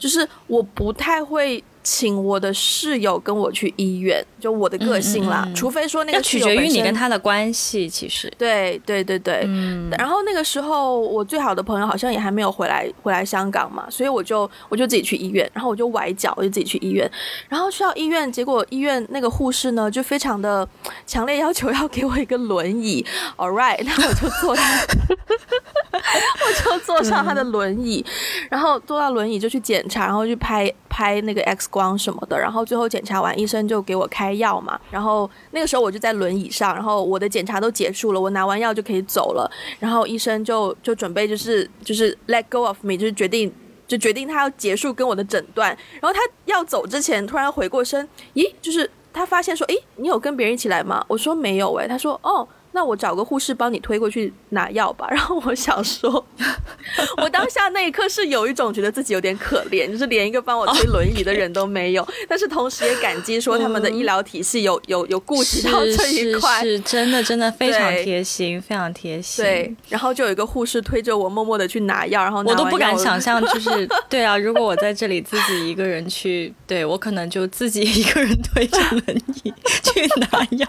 [0.00, 1.62] 就是我不太会。
[1.84, 5.48] 请我的室友跟我去医院，就我的个性啦。
[5.56, 9.44] 除非说那个取决于你跟他的关系，其实对对对对。
[9.46, 9.90] 嗯。
[9.98, 17.10] 然后那个时候，我最好的朋友好像也还没有回来回来香港嘛，所以我就我就自己去医院，然后我就崴脚，我就自己去医院。
[17.48, 20.68] 然后去到医院，结果医院那个护士呢，就非常的
[21.06, 23.02] 强烈要求要给我一个轮椅。
[23.36, 24.62] All right，那我就坐他，
[25.96, 28.04] 我就坐上他的轮椅，
[28.50, 31.64] 然后坐到轮椅就去检查，然后去拍拍那个 X。
[31.70, 34.78] 光什么的，然后最后检查完，医生就给我开药嘛。
[34.90, 39.50] 然后那个时候我就在轮椅上，然后我的检查都结束了，我拿完药就可以走了。
[39.78, 43.52] 然后医生就就准备就是就是 let go of me，就是决定
[43.86, 45.68] 就决定他要结束跟我的诊断。
[46.00, 51.04] 然后他要走之前，突然回过身，咦，就是他发现说，诶，你有跟别人一起来吗？
[51.08, 52.46] 我说没有，诶，他说，哦。
[52.74, 55.06] 那我找个护士帮你推过去拿药吧。
[55.08, 56.26] 然后我想说，
[57.22, 62.06] 我当下那一刻是有一种觉得自己有点可怜，就是连一个帮我推轮椅的人都没有。
[62.28, 69.44] 但是同时也感激说他们的医疗体系有有有顾及到这一块，是真的真的非常贴心，非常贴心。
[69.44, 80.68] 对，然后就有一个护士推着我默默的去拿药，然后我都不敢想象，就是 对啊，如果我在这里自己一个人去，对我可能就自己一个人推着轮椅去拿药，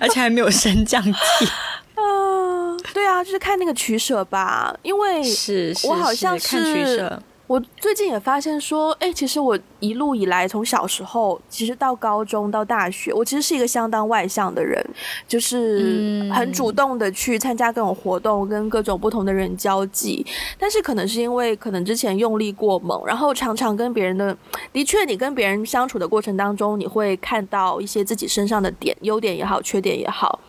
[0.00, 1.02] 而且还没有升降。
[1.94, 14.82] 啊，对啊，就是看那个取舍吧，因为是我好像是看取舍，我最近也发现说，哎，其实我一路以来，从小时候，其实到高中到大学，我其实是一个相当外向的人，
[15.28, 20.24] 就是很主动的去参加各种活动，跟各种不同的人交际。
[20.58, 24.34] 但是可能是因为可能之前用力过猛，然后常常跟别人的，
[24.72, 30.40] 的确，你跟别人相处的过程当中，你会看到一些自己身上的点，优点也好，缺点也好。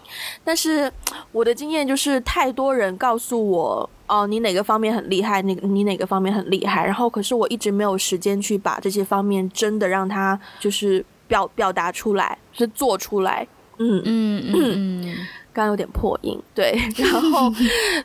[0.45, 0.89] 但是
[1.33, 3.89] 我的经验就是，太多人告诉我。
[4.07, 5.41] 哦，你哪个方面很厉害？
[5.41, 6.85] 你你哪个方面很厉害？
[6.85, 13.47] 然后可是我一直没有时间去把这些方面真的让他就是表表达出来，是做出来。
[13.77, 15.17] 嗯嗯嗯。
[15.55, 17.49] 刚有点破音， 对， 然后，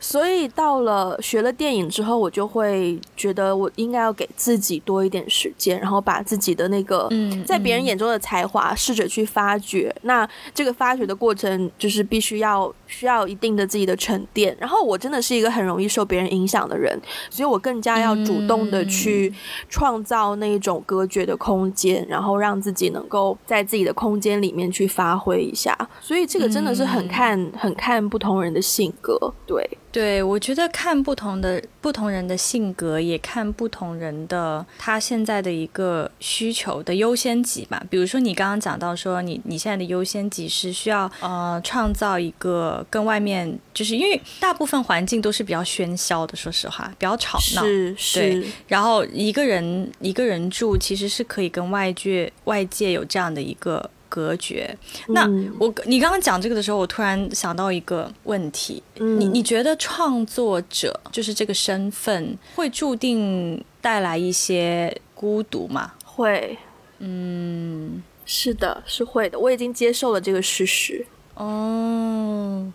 [0.00, 7.08] 所以到了学了电影之后，我就会觉得我应该要给自己多一点时间，然后把自己的那个
[7.44, 9.92] 在别人眼中的才华试着去发掘。
[10.02, 14.56] 那这个发掘的过程就是必须要需要一定的自己的沉淀。
[14.60, 16.96] 然后我真的是一个很容易受别人影响的人，
[17.30, 19.32] 所以我更加要主动的去
[19.68, 25.76] 创造那一种隔绝的空间，然后让自己能够在自己的空间里面去发挥一下。
[26.00, 27.39] 所以这个真的是很看。
[27.56, 29.68] 很看不同人的性格，对。
[29.92, 37.82] 对，我觉得看不同的不同人的性格，也看不同人的他现在的一个需求的优先级吧。
[37.90, 48.46] 比如说你刚刚讲到说，你你现在的优先级是需要呃创造一个跟外面，就是因为大部分环境都是比较喧嚣的，说实话比较吵闹，是是。
[48.68, 53.90] 然后一个人一个人住，其实是可以跟外界外界有这样的一个。
[54.10, 54.76] 隔绝。
[55.08, 55.26] 那
[55.58, 58.82] 我你刚刚讲这个的时候，我突然想到一个问题。
[58.96, 65.92] 你你觉得创作者就是这个身份会注定带来一些孤独吗？
[66.04, 66.58] 会。
[66.98, 69.38] 嗯，是的，是会的。
[69.38, 71.06] 我已经接受了这个事实。
[71.34, 72.70] 哦，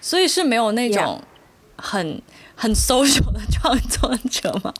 [0.00, 1.22] 所以是没有那种
[1.76, 2.20] 很
[2.56, 4.74] 很 social 的创作者吗？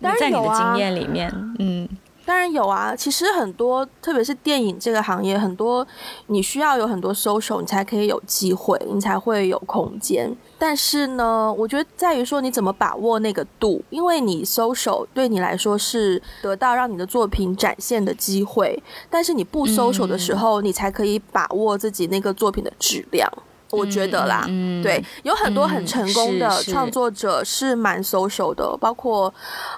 [0.00, 1.88] 在你的经验里面，嗯。
[2.26, 5.86] 当然有啊，其实很多，特别是电影这个行业，很多
[6.28, 10.34] 你需要有很多 social，你才可以有机会，你才会有空间。
[10.58, 23.30] 但是呢，我觉得在于说你怎么把握那个度，因为你 social 对你来说是得到让你的作品展现的机会，但是你不 social 的时候，你才可以把握自己那个作品的质量。
[23.74, 24.44] 我觉得啦，
[24.82, 29.32] 对，有很多很成功的创作者是蛮 social 的，包括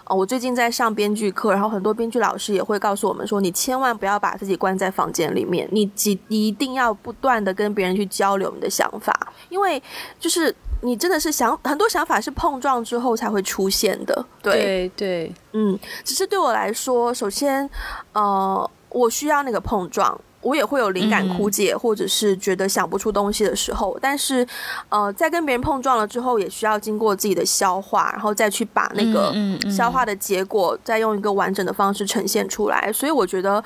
[0.08, 9.12] 我最近在上编剧课，然后很多编剧老师也会告诉我们说，你千万不要把自己关在房间里面，你几一定要不断的跟别人去交流你的想法，
[9.48, 9.82] 因为
[10.20, 17.68] 就是你真的是想很多想法是碰撞之后才会出现的，对对，嗯，只是对我来说，首先
[18.12, 20.18] 呃，我需要那个碰撞。
[20.46, 24.46] 我也会有灵感枯竭，或者是觉得想不出东西的时候，但是，
[24.88, 29.34] 呃，在跟别人碰撞了之后，也需要经过自己的消化，然后再去把那个
[29.68, 32.92] 消化的结果，再用一个完整的方式呈现出来。
[32.92, 33.62] 所以我觉得，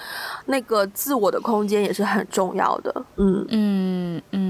[0.47, 3.05] 那个自我的空间也是很重要的。
[3.17, 4.50] 嗯嗯嗯。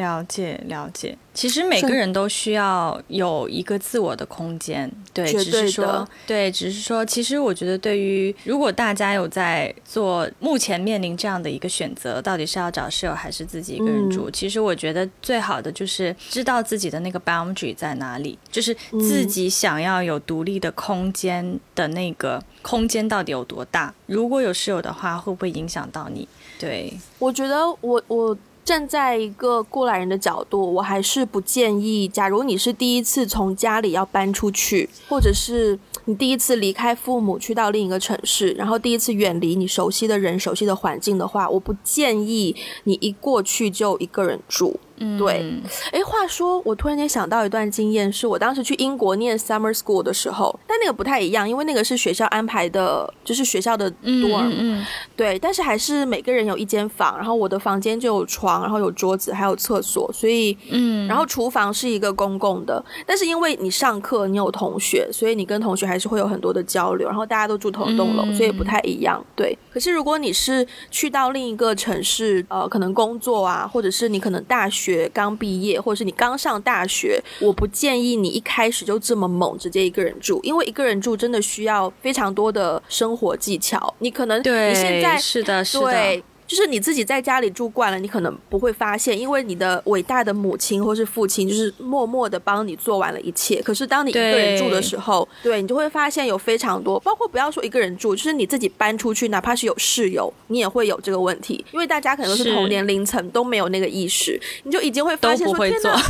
[0.00, 14.30] 了解了解，其实每个人都需要有一个自我的空间，对，只是说，对，只是说，其实我觉得，对于如果大家有在做，目前面临这样的一个选择，到底是要找室友还是自己一个人住？
[14.30, 23.94] 其实我觉得最好的就是知道自己的那个 boundary 在哪里，就是自己想要有独立的空间的那个空间到底有多大。
[24.06, 26.26] 如果有室友的话，会不会影响到你？
[26.58, 28.36] 对，我觉得我我。
[28.70, 32.06] 站在一个过来人的角度，我还是不建议。
[32.06, 42.54] 假如你是第一次从家里要搬出去，或者是你第一次离开父母去到另一个城市，然后第一次远离你熟悉的人、熟悉的环境的话，我不建议
[42.84, 44.78] 你一过去就一个人住。
[45.18, 45.52] 对，
[45.92, 54.84] 哎，话说，我突然间想到一段经验，是我当时去英国念 summer school 的时候，但那个不太一样，因为那个是学校安排的，就是学校的 dorm，
[55.16, 69.56] 对，但是还是每个人有一间房，然后我的房间就有床，然后有桌子，还有厕所，所以，嗯，然后厨房是一个公共的，但是因为你上课，你有同学，所以你跟同学还是会有很多的交流，然后大家都住同一栋楼，所以不太一样，对。
[69.72, 74.89] 可是如果你是去到另一个城市，呃，可能工作啊，或者是你可能大学。
[74.90, 83.94] 学刚毕业，或者是你刚上大学，我不建议你一开始就这么猛，直接一个人住，因为一个人住真的需要非常多的生活技巧。
[83.98, 86.22] 你可能对，你现在是的，对。
[86.50, 93.62] 就是你自己在家里住惯了，你可能不会发现，因为你的伟大的母亲或是父亲就是默默的帮你做完了一切。
[93.62, 106.02] 可是当你一个人住的时候，对你就会发现有非常多，包括不要说一个人住，就是你自己搬出去，哪怕是有室友，你也会有这个问题，因为大家可能都是同年龄层，都没有那个意识，你就已经会发现说，天哪，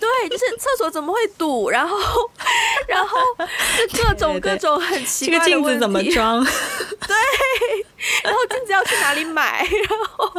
[0.00, 1.96] 对，就是厕所怎么会堵，然后，
[2.88, 3.16] 然后
[3.96, 6.44] 各种各种很奇怪的问题，怎么装？
[6.44, 7.14] 对，
[8.24, 9.64] 然后镜子要去哪里买？
[9.88, 10.34] 然后，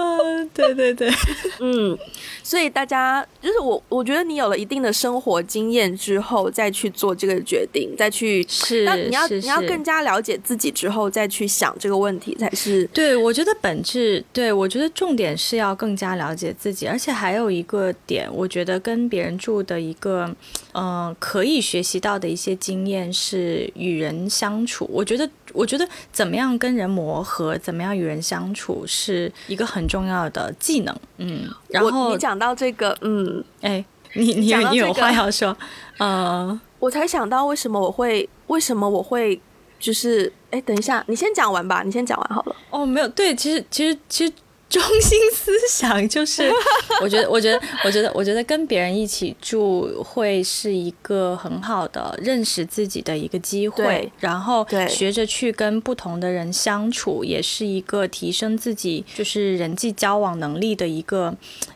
[0.53, 1.11] 对对对，
[1.59, 1.97] 嗯，
[2.43, 12.85] 所以大家就是我，我觉得你有了一定的生活经验之后，再去做这个决定，再去是，那你要你要更加了解自己之后，再去想这个问题才是。
[12.93, 20.33] 对，我觉得本质，对我觉得重点是要更加了解自己，而且还有一个点，我觉得跟别人住的一个，
[20.73, 24.89] 嗯，可以学习到的一些经验是与人相处。
[24.91, 28.85] 我觉得，我觉得怎么样跟人磨合，怎么样与人相处。
[28.85, 33.83] 是一个很重要的技能，嗯，然后你讲到这个，嗯，哎，
[34.13, 35.55] 你你你有话要说，
[35.97, 39.39] 呃，我才想到为什么我会，为什么我会，
[39.79, 42.55] 就是，哎，等一下，你先讲完吧，你先讲完好了。
[42.69, 44.33] 哦，没有，对，其实其实其实。
[44.67, 46.51] 中心思想就是，
[47.01, 61.33] 我觉得，我觉得，我觉得，我觉得跟别人一起住会是一个很好的认识自己的一个机会，然后学着去跟不同的人相处，也是一个提升自己就是人际交往能力的一个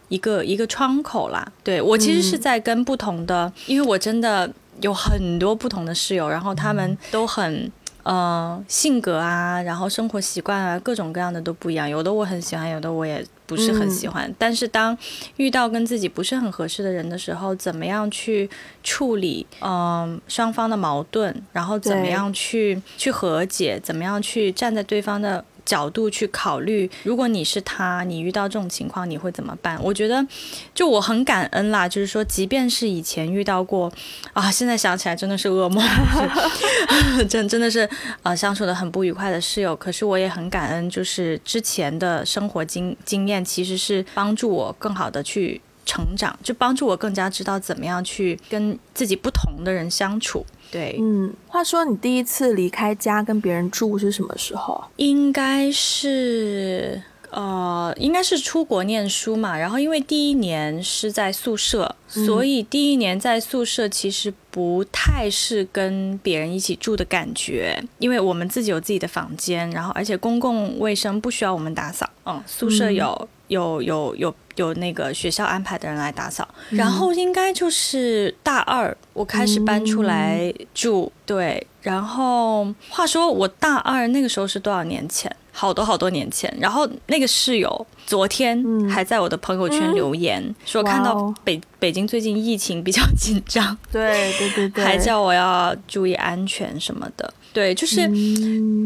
[0.09, 1.49] 一个一个窗口啦。
[1.63, 7.71] 对我其实是在跟不同的，因为我真的有很多不同的室友，然后他们都很。
[8.04, 11.89] 呃，性格啊，然后生活习惯啊，各种各样的都不一样。
[11.89, 14.34] 有的我很喜欢，有的我也不是很喜欢。
[14.38, 14.97] 但是当
[15.36, 18.50] 遇到跟自己不是很合适的人的时候，怎么样去
[18.84, 19.45] 处理？
[19.62, 23.80] 嗯，双方的矛盾，然后怎么样去去和解？
[23.82, 25.43] 怎么样去站在对方的？
[25.70, 29.80] 角度去考虑，如果你是他，你遇到这种情况，你会怎么办？
[29.84, 30.26] 我觉得，
[30.74, 33.91] 就我很感恩啦，就是说，即便是以前遇到过，
[34.34, 35.86] 啊，现在想起来真的是噩梦，
[37.30, 37.88] 真真的是
[38.24, 39.76] 啊，相处的很不愉快的室友。
[39.76, 50.45] 可是我也很感恩，就是之前的生活经经验，其实是帮助我更好的去成长，就帮助我更加知道怎么样去跟自己不同的人相处。
[50.69, 54.83] 对，嗯，话说你第一次离开家跟别人住是什么时候？
[54.97, 59.57] 应该是，呃，应该是出国念书嘛。
[59.57, 72.07] 然后因为第一年是在宿舍，所以第一年在宿舍其实不太是跟别人一起住的感觉，因为我们自己有自己的房间，然后而且公共卫生不需要我们打扫。
[72.27, 74.35] 嗯，宿舍有有有有。
[74.60, 81.66] 有那个学校安排的人来打扫，然后应该就是大二我开始搬出来住，对。
[81.82, 85.34] 然后话说我大二那个时候是多少年前？
[85.51, 86.53] 好多好多年前。
[86.60, 97.34] 然后那个室友昨天还在我的朋友圈留言说看到北北京最近疫情比较紧张，对对对对， 还叫我要注意安全什么的。
[97.52, 98.08] 对，就是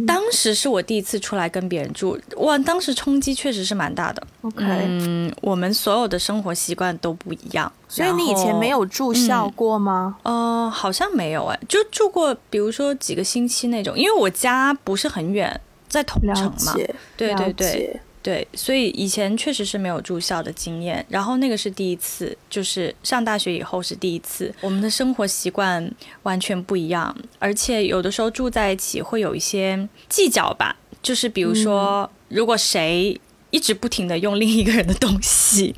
[0.07, 4.26] 当时是我第一次出来跟别人住，哇，当时冲击确实是蛮大的。
[4.41, 10.18] OK，嗯，我们所有的生活习惯都不一样，所以你以前没有住校过吗？
[10.24, 16.74] 呃，好像没有哎，就住过，比如说几个星期那种，因为我家不是很远，在同城嘛。
[17.18, 17.99] 对对对。
[18.24, 25.93] 对，所以以前确实是没有住校的经验，然后那个是第一次，就是上大学以后是第一次，我们的生活习惯
[26.24, 33.19] 完全不一样，而且有的时候住在一起会有一些计较吧，就是比如说，如果谁
[33.51, 35.76] 一直不停的用另一个人的东西，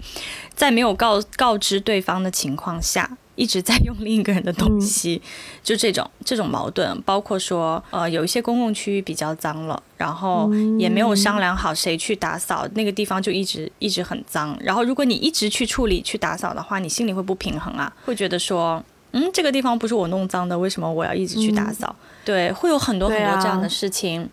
[0.53, 3.17] 在没有告告知对方的情况下。
[3.35, 5.21] 一直在用另一个人的东西，
[5.63, 14.57] 就这种这种矛盾，包括说，呃，有一些公共区域比较脏了，然后也没有商量好谁去打扫，那个地方就一直一直很脏。
[14.61, 21.95] 然后如果你一直去处理去打扫的话，你心里会不平衡啊，会觉得说，嗯，这个地方不是我弄脏的，为什么我要一直去打扫？
[22.23, 24.29] 对，会有很多很多这样的事情。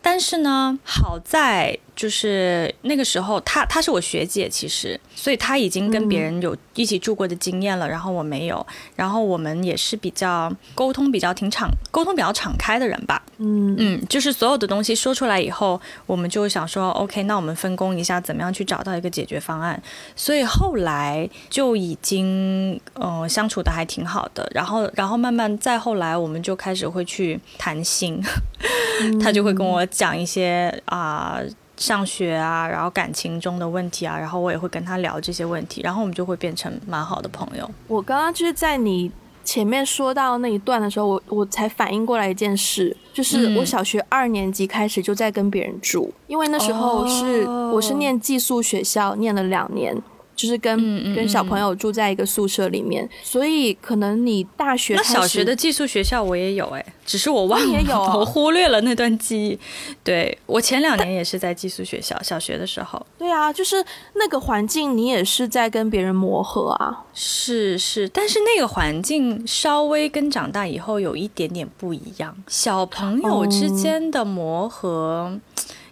[0.00, 1.78] 但是呢，好在。
[1.96, 13.74] 就是那个时候，她她是我学姐，其实，所以她已经跟别人有一起住过的经验了，然后我没有，然后我们也是比较沟通比较挺敞，沟通比较敞开的人吧，嗯。
[13.78, 19.82] 嗯，就是所有的东西说出来以后，我们就想说，OK，那我们分工一下，怎么样去找到一个解决方案，
[20.14, 28.22] 所以后来就已经嗯相处的还挺好的，然后然后慢慢再后来，我们就开始会去谈心，
[29.18, 31.40] 他就会跟我讲一些啊。
[31.76, 37.70] 上学啊，然后感情中的问题啊，然后我也会跟他聊这些问题，然后我们就会变成蛮好的朋友。
[37.86, 39.10] 我刚刚就是在你
[39.44, 49.96] 前面说到那一段的时候，我我才反应过来一件事，就是我小学二年级开始就在跟别人住，因为那时候是我是念寄宿学校，念了两年。
[50.36, 59.58] 就是跟跟小朋友住在一个宿舍里面，所以可能你大学那小学的寄宿学校我也有哎，只是我忘了，我忽略了那段记忆。
[60.04, 63.04] 对我前两年也是在寄宿学校，小学的时候。
[63.18, 63.82] 对啊，就是
[64.14, 67.04] 那个环境，你也是在跟别人磨合啊。
[67.14, 75.40] 是是，但是那个环境稍微跟长大以后有一点点不一样，小朋友之间的磨合，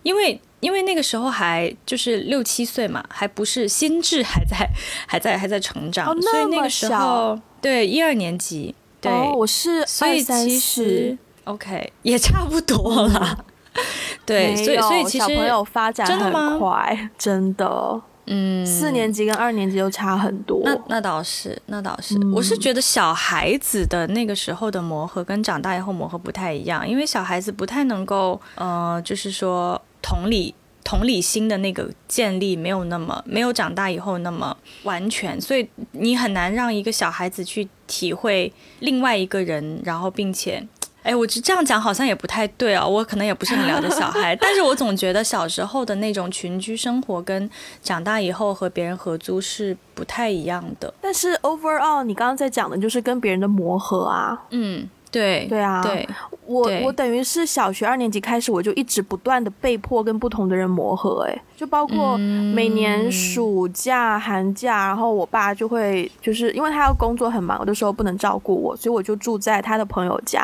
[0.03, 0.39] 因为。
[0.65, 4.67] 因为那个时候还就是六七岁嘛，还不是心智还在
[5.07, 13.45] 还在还在成长，所以那个时候对一二年级，对，我是所以其实 OK 也差不多了，
[14.25, 29.79] 对，所以所以其实小朋友发展真的很快，真的，嗯，四年级跟二年级又差很多，那那倒是那倒是，我是觉得小孩子的那个时候的磨合跟长大以后磨合不太一样，因为小孩子不太能够，呃，就是说。
[30.07, 40.63] 同理，同理心的那个建立没有那么没有长大以后那么完全，所以你很难让一个小孩子去体会另外一个人，然后并且，
[41.03, 47.49] 哎，我这样讲好像也不太对啊，我可能也不是很了解小孩， 但是我总觉得小时候的那种群居生活跟
[47.83, 50.93] 长大以后和别人合租是不太一样的。
[51.01, 54.87] 但是 overall，你刚刚在讲的就是跟别人的磨合啊，嗯。
[55.15, 56.07] 对对啊，对，
[56.45, 70.43] 我我等于是小学二年级开始，我就一直不断的被迫跟不同的人磨合，哎，就包括每年暑假、寒假，然后我爸就会就是因为他要工作很忙有的时候不能照顾我，所以我就住在他的朋友家，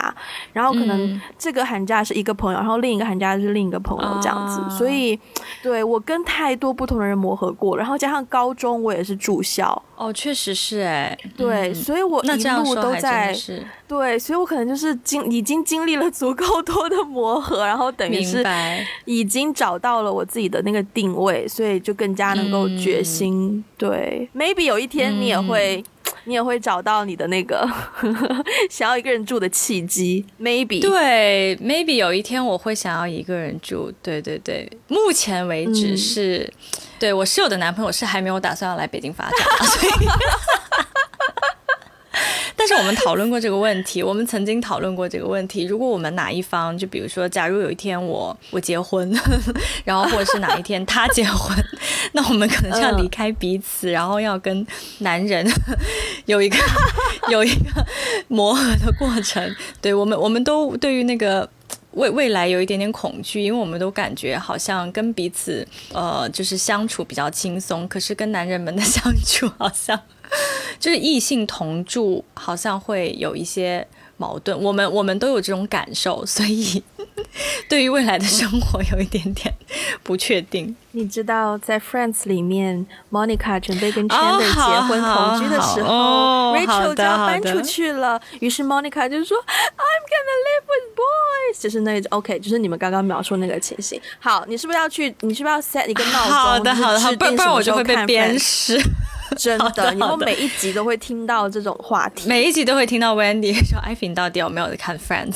[0.52, 5.18] 然后可能这个寒假是一个朋友，然后另一个寒假是另一个朋友这样子，所以
[5.62, 9.82] 对我跟太多不同的人磨合过，然后加上高中我也是住校。
[9.96, 13.34] 哦，确实是哎，对，所以我一路都在，
[13.90, 18.46] 对，所以我可能就是经已经经历了足够多的磨合，然后等于是
[19.04, 23.64] 已经找到了我自己的那个定位，所以就更加能够决心。
[23.76, 25.82] 对，maybe 有一天你也会。
[26.24, 27.66] 你也会找到你的那个
[28.68, 34.70] 想要一个人住的契机，maybe 对，maybe 有一天我会想要一个人住，对对对。
[34.88, 36.52] 目前为止是，
[36.98, 39.92] 对我室友的男朋友是还没有打算要来北京发展，所以。
[42.60, 45.64] 但是我们讨论过这个问题， 我们曾经讨论过这个问题。
[45.64, 49.10] 如果我们哪一方，就比如说，假如有一天我我结婚，
[49.82, 51.56] 然后或者是哪一天他结婚，
[52.12, 54.66] 那我们可能就要离开彼此，然后要跟
[54.98, 55.50] 男人
[56.26, 56.58] 有一个
[57.30, 57.86] 有一个
[58.28, 59.56] 磨合的过程。
[59.80, 61.48] 对我们，我们都对于那个
[61.92, 69.98] 未未来有一点点恐惧，因为我们都感觉好像跟彼此呃就是相处比较轻松，可是跟男人们的相处好像。
[70.78, 74.58] 就是异性同住，好像会有一些矛盾。
[74.60, 76.82] 我们我们都有这种感受，所以
[77.68, 79.54] 对于未来的生活有一点点
[80.02, 80.74] 不确定。
[80.92, 88.20] 你知道，在《Friends》里面，Monica 准备跟 Chandler 结婚同居的时候，Rachel 就要搬出去了。
[88.40, 94.00] 于是 Monica 就说：“I'm gonna live with boys。”就是那 OK，就是你们刚刚描述那个情形。
[94.18, 95.14] 好，你是不是要去？
[95.20, 96.32] 你是不是要 set 一个闹钟？
[96.32, 98.76] 好的，好的，好，不然我就会被鞭尸。
[99.40, 105.34] 真的，以后每一集都会听到这种话题，每一集都会听到 Wendy 说：“艾菲到底有没有在看 Friends？”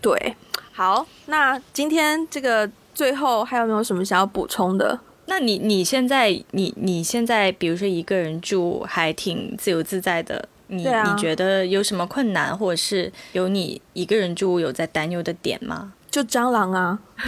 [0.00, 0.36] 对，
[0.72, 5.00] 好，那今天这个最后还有没有什么想要补充的？
[5.26, 15.92] 那你你现在你你现在比如说一个人住还挺自由自在的，你你觉得有什么困难，或者是有你一个人住有在担忧的点吗？
[16.08, 17.00] 就蟑螂啊。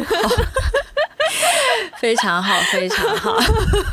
[1.98, 3.36] 非常好，非常好。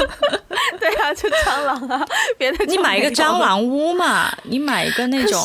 [0.79, 2.05] 对啊，就蟑螂啊，
[2.38, 5.41] 别的你买一个蟑螂屋嘛，你买一个那种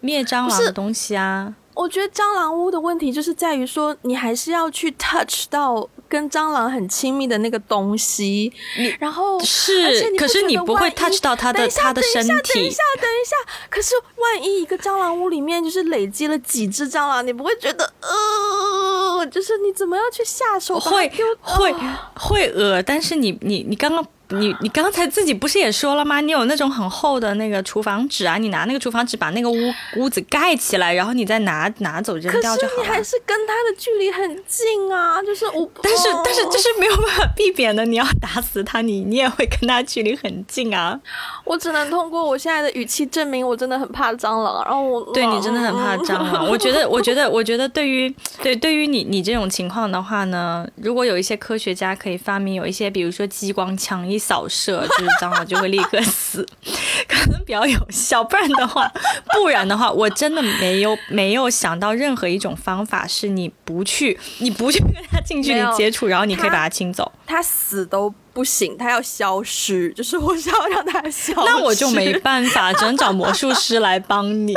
[0.00, 1.54] 灭蟑螂的东西啊。
[1.74, 8.52] 我觉得蟑螂屋的问题就是在于说，你还是要去 touch 到跟蟑螂很亲密的那个东西，
[8.98, 12.28] 然后是，可是你不会 touch 到它的它的身体。
[12.54, 13.36] 等一下，等一下，
[13.68, 20.78] 可是万一一个蟑螂屋里面就是累积了几只蟑螂，你不会觉得呃，就是你怎么要去下手？
[20.78, 21.74] 会会
[22.14, 24.06] 会恶，但是你你你刚刚。
[24.30, 26.20] 你你刚才自己不是也说了吗？
[26.20, 29.56] 你有那种很厚的那个厨房纸啊，你拿那个厨房纸把那个屋
[29.96, 32.82] 屋子盖起来，然后你再拿拿走扔掉就好了。
[32.82, 35.70] 你还是跟他的距离很近啊，就是我。
[35.80, 41.00] 但是但是这是没有办法避免的，你要打死他，你你也会跟他距离很近啊。
[41.44, 46.48] 我只能通过我现在的语气证明我真的很怕蟑螂，然后我对你真的很怕蟑螂。
[46.48, 48.12] 我觉得我觉得我觉得对于
[48.42, 54.15] 对对于你你这种情况的话呢，如果有一些科学家可以发明有一些比如说激光枪一。
[54.16, 56.44] 一扫射，就是蟑螂就会立刻死，
[57.06, 58.24] 可能比较有效。
[58.24, 58.90] 不然的话，
[59.32, 67.12] 不然的话，我真的没有没有想到任何一种方法是你不去你不去跟它近距离接触，然后你可以把它清走。
[67.26, 68.12] 它死都。
[68.36, 71.40] 不行，他要消失，就是我想要让他消失。
[71.46, 74.54] 那我就没办法，只能找魔术师来帮你。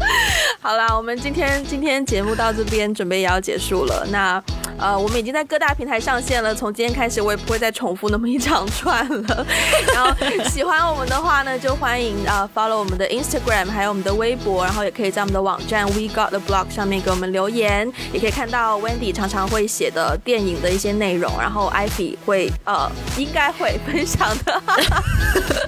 [0.62, 4.06] 好啦，我们今天今天节目到这边，准备也要结束了。
[4.10, 4.42] 那
[4.78, 6.54] 呃，我们已经在各大平台上线了。
[6.54, 9.46] 从今天开始，我也不会再重复那么一长串了。
[9.92, 10.10] 然后
[10.48, 22.88] 喜欢我们的话呢，就欢迎呃 follow 我们的 Instagram，还有我们的微博，然后也可以在我们的网站 We Got the Blog 上面给我们留言，也可以看到 Wendy 常常会写的电影的一些内容，然后 Ivy 会呃。
[23.18, 24.62] 应该会分享的，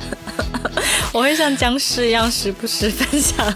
[1.12, 3.53] 我会像僵尸一样时不时分享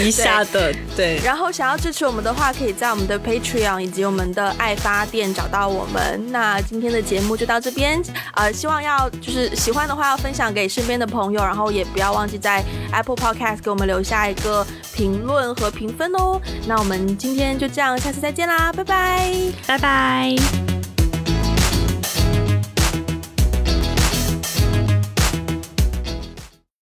[0.00, 0.72] 一下的。
[0.96, 6.32] 对，然后想要支持我们的话，可以在我们的 Patreon 以及我们的爱发电找到我们。
[6.32, 8.02] 那今天的节目就到这边，
[8.34, 16.40] 呃，希望要就是喜欢的话要分享给身边的朋友，然后也不要忘记在 Apple Podcast 给我们留下一个评论和评分哦。
[16.66, 19.30] 那我们今天就这样，下次再见啦，拜拜，
[19.66, 20.77] 拜拜。